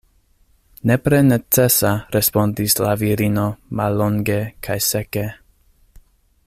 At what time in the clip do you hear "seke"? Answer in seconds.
4.91-5.27